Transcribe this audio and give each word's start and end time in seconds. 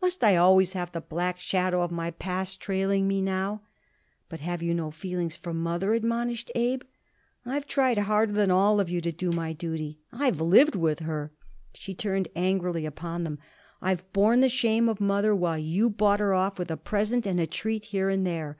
Must 0.00 0.22
I 0.22 0.36
always 0.36 0.74
have 0.74 0.92
the 0.92 1.00
black 1.00 1.40
shadow 1.40 1.82
of 1.82 1.90
my 1.90 2.12
past 2.12 2.60
trailing 2.60 3.06
after 3.28 3.56
me?" 3.58 3.66
"But 4.28 4.38
have 4.38 4.62
you 4.62 4.74
no 4.74 4.92
feelings 4.92 5.36
for 5.36 5.52
mother?" 5.52 5.92
admonished 5.92 6.52
Abe. 6.54 6.82
"I've 7.44 7.66
tried 7.66 7.98
harder 7.98 8.32
than 8.32 8.52
all 8.52 8.78
of 8.78 8.88
you 8.88 9.00
to 9.00 9.10
do 9.10 9.32
my 9.32 9.52
duty. 9.52 9.98
I've 10.12 10.40
lived 10.40 10.76
with 10.76 11.00
her." 11.00 11.32
She 11.74 11.94
turned 11.94 12.28
angrily 12.36 12.86
upon 12.86 13.24
them. 13.24 13.40
"I've 13.80 14.08
borne 14.12 14.38
the 14.40 14.48
shame 14.48 14.88
of 14.88 15.00
mother 15.00 15.34
while 15.34 15.58
you 15.58 15.90
bought 15.90 16.20
her 16.20 16.32
off 16.32 16.60
with 16.60 16.70
a 16.70 16.76
present 16.76 17.26
and 17.26 17.40
a 17.40 17.48
treat 17.48 17.86
here 17.86 18.08
and 18.08 18.24
there. 18.24 18.58